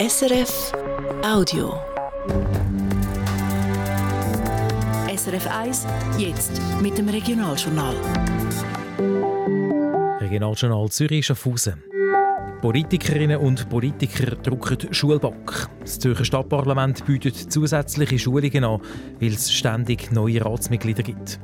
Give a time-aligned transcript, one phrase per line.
[0.00, 0.72] SRF
[1.22, 1.74] Audio.
[5.14, 7.94] SRF 1, jetzt mit dem Regionaljournal.
[10.20, 11.82] Regionaljournal Zürich Schaffhausen.
[12.62, 15.68] Politikerinnen und Politiker drucken Schulbock.
[15.82, 18.80] Das Zürcher Stadtparlament bietet zusätzliche Schulungen an,
[19.20, 21.38] weil es ständig neue Ratsmitglieder gibt.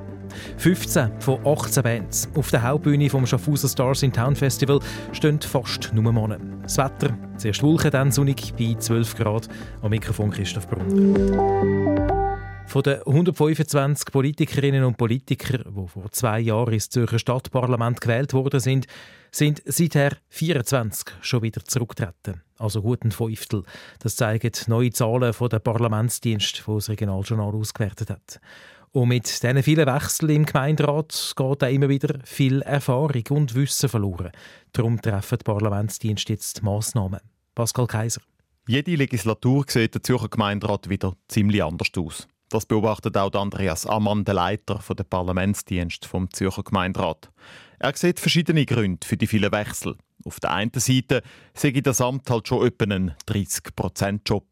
[0.58, 4.80] 15 von 18 Bands auf der Hauptbühne vom Schaffhauser Stars in Town Festival
[5.12, 6.38] stehen fast nur Männer.
[6.62, 9.48] Das Wetter, zuerst Wolken, dann sonnig bei 12 Grad.
[9.82, 12.16] Am Mikrofon Christoph Brunner.
[12.66, 18.58] Von den 125 Politikerinnen und Politikern, die vor zwei Jahren ins Zürcher Stadtparlament gewählt worden
[18.58, 18.86] sind,
[19.30, 22.42] sind seither 24 schon wieder zurückgetreten.
[22.58, 23.62] Also gut ein Fünftel.
[24.00, 28.40] Das zeigen neue Zahlen von der Parlamentsdienst, die das Regionaljournal ausgewertet hat.
[28.96, 33.90] Und mit diesen vielen Wechseln im Gemeinderat geht auch immer wieder viel Erfahrung und Wissen
[33.90, 34.30] verloren.
[34.72, 37.20] Darum treffen die Parlamentsdienste jetzt Massnahmen.
[37.54, 38.22] Pascal Kaiser.
[38.66, 42.26] Jede Legislatur sieht der Zürcher Gemeinderat wieder ziemlich anders aus.
[42.48, 47.30] Das beobachtet auch Andreas Ammann, der Leiter der Parlamentsdienst vom Zürcher Gemeinderat.
[47.78, 49.98] Er sieht verschiedene Gründe für die vielen Wechsel.
[50.24, 54.46] Auf der einen Seite sehe das Amt halt schon etwa einen 30%-Job.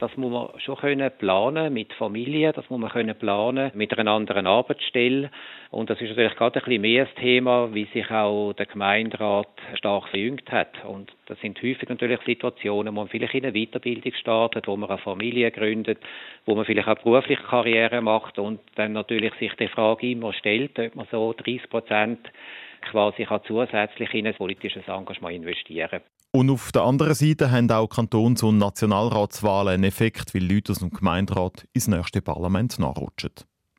[0.00, 4.10] Das muss man schon können planen mit Familie, das muss man können planen mit einer
[4.10, 5.30] anderen Arbeitsstelle.
[5.70, 9.50] Und das ist natürlich gerade ein bisschen mehr das Thema, wie sich auch der Gemeinderat
[9.74, 10.82] stark verjüngt hat.
[10.86, 14.88] Und das sind häufig natürlich Situationen, wo man vielleicht in eine Weiterbildung startet, wo man
[14.88, 15.98] eine Familie gründet,
[16.46, 20.78] wo man vielleicht auch berufliche Karriere macht und dann natürlich sich die Frage immer stellt,
[20.78, 22.20] ob man so 30 Prozent
[22.80, 26.00] quasi kann zusätzlich in ein politisches Engagement investieren
[26.32, 30.78] und auf der anderen Seite haben auch Kantons- und Nationalratswahlen einen Effekt, weil Leute aus
[30.78, 33.32] dem Gemeinderat ins nächste Parlament nachrutschen.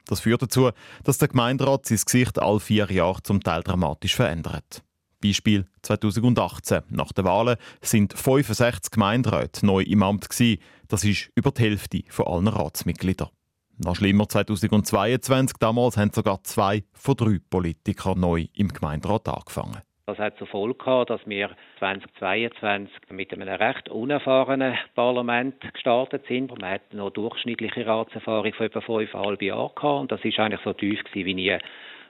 [0.07, 0.71] Das führt dazu,
[1.03, 4.83] dass der Gemeinderat sein Gesicht alle vier Jahre zum Teil dramatisch verändert.
[5.21, 6.81] Beispiel 2018.
[6.89, 10.29] Nach den Wahlen sind 65 Gemeinderäte neu im Amt.
[10.29, 10.61] Gewesen.
[10.87, 13.29] Das ist über die Hälfte von allen Ratsmitgliedern.
[13.77, 15.57] Noch schlimmer 2022.
[15.59, 19.81] Damals haben sogar zwei von drei Politikern neu im Gemeinderat angefangen.
[20.11, 26.51] Das hat zur Folge gehabt, dass wir 2022 mit einem recht unerfahrenen Parlament gestartet sind.
[26.51, 30.73] Wir hatten noch durchschnittliche Ratserfahrung von etwa fünfeinhalb Jahren gehabt und das ist eigentlich so
[30.73, 31.57] tief gewesen wie nie.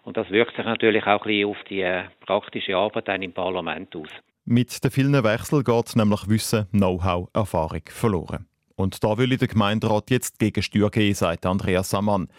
[0.04, 3.34] Und das wirkt sich natürlich auch ein bisschen auf die äh, praktische Arbeit dann im
[3.34, 4.10] Parlament aus.
[4.46, 8.48] Mit den vielen Wechseln geht nämlich Wissen, Know-how, Erfahrung verloren.
[8.76, 12.30] Und da will der Gemeinderat jetzt gegen Steuer gehen, sagt Andreas Sammann.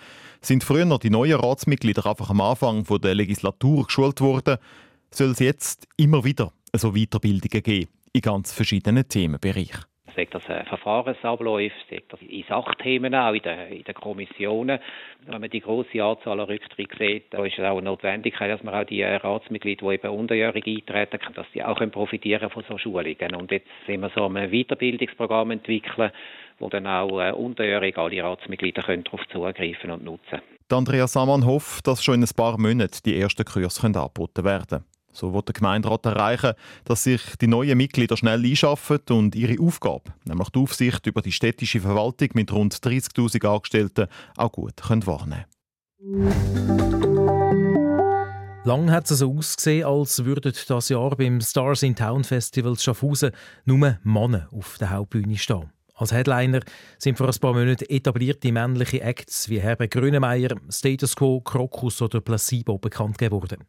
[0.40, 4.58] Sind früher noch die neuen Ratsmitglieder einfach am Anfang der Legislatur geschult worden,
[5.14, 9.84] soll es jetzt immer wieder so Weiterbildungen geben in ganz verschiedenen Themenbereichen.
[10.14, 14.78] Sagt das äh, Verfahrensabläufe, sagt das in Sachthemen auch, in den, in den Kommissionen.
[15.24, 18.62] Wenn man die große Anzahl an Rücktritten sieht, da ist es auch eine Notwendigkeit, dass
[18.62, 22.62] man auch die äh, Ratsmitglieder, die eben unterjährig eintreten können, dass die auch profitieren von
[22.68, 23.34] so Schulungen.
[23.34, 26.10] Und jetzt sind wir so ein Weiterbildungsprogramm entwickeln,
[26.58, 30.40] wo dann auch äh, unterjährig alle Ratsmitglieder können darauf zugreifen und nutzen
[30.70, 34.91] Andreas Samann hofft, dass schon in ein paar Monaten die ersten Kurse angeboten werden können.
[35.12, 40.12] So wird der Gemeinderat erreichen, dass sich die neuen Mitglieder schnell einschaffen und ihre Aufgabe,
[40.24, 44.06] nämlich die Aufsicht über die städtische Verwaltung mit rund 30.000 Angestellten,
[44.36, 45.44] auch gut können wahrnehmen
[48.64, 53.32] Lang hat es so ausgesehen, als würden das Jahr beim Stars in Town Festival Schaffhausen
[53.64, 55.72] nur Männer auf der Hauptbühne stehen.
[55.94, 56.60] Als Headliner
[56.98, 62.20] sind vor ein paar Monaten etablierte männliche Acts wie Herbert Grönemeyer, Status Quo, Krokus oder
[62.20, 63.64] Placebo bekannt geworden.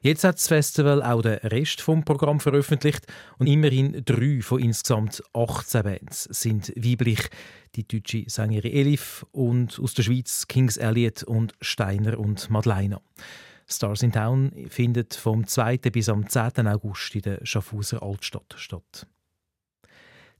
[0.00, 3.06] Jetzt hat das Festival auch den Rest vom Programm veröffentlicht
[3.38, 7.28] und immerhin drei von insgesamt 18 Bands sind weiblich.
[7.74, 13.00] Die deutsche Sängerin Elif und aus der Schweiz Kings Elliot und Steiner und Madeleine.
[13.66, 15.78] Stars in Town findet vom 2.
[15.78, 16.66] bis am 10.
[16.68, 19.06] August in der Schaffhauser Altstadt statt.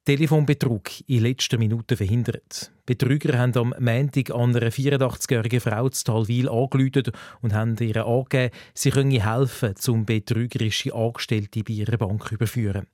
[0.09, 2.73] Telefonbetrug in letzter Minute verhindert.
[2.87, 8.51] Betrüger haben am Montag an einer 84-jährigen Frau zu Talwil angerufen und haben ihr angegeben,
[8.73, 12.87] sie könne helfen, um betrügerische Angestellte bei ihrer Bank zu überführen.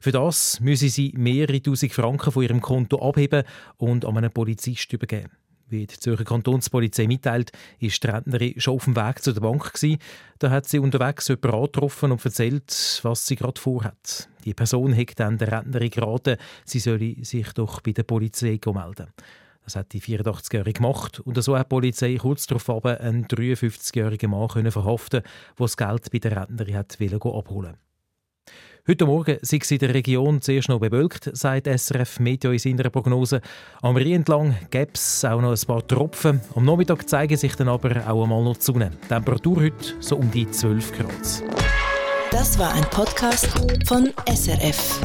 [0.00, 3.42] Für das müsse sie mehrere tausend Franken von ihrem Konto abheben
[3.76, 5.41] und an einen Polizist übergeben.
[5.72, 9.72] Wie die Zürcher Kantonspolizei mitteilt, ist die Rentnerin schon auf dem Weg zu der Bank.
[9.72, 9.98] Gewesen.
[10.38, 14.28] Da hat sie unterwegs jemanden angetroffen und erzählt, was sie gerade vorhat.
[14.44, 16.36] Die Person hat dann der Rentnerin geraten,
[16.66, 19.06] sie solle sich doch bei der Polizei melden.
[19.64, 24.70] Das hat die 84-Jährige gemacht und so hat die Polizei kurz darauf einen 53-jährigen Mann
[24.70, 26.76] verhaften, der das Geld bei der Rentnerin
[27.14, 27.78] abholen
[28.88, 32.90] Heute Morgen sei es in der Region zuerst noch bewölkt, sagt SRF Meteo in seiner
[32.90, 33.40] Prognose.
[33.80, 36.40] Am Rhein entlang gäbe es auch noch ein paar Tropfen.
[36.56, 38.90] Am Nachmittag zeigen sich dann aber auch einmal noch die Sonne.
[39.04, 41.44] Die Temperatur heute so um die 12 Grad.
[42.32, 43.46] Das war ein Podcast
[43.86, 45.00] von SRF.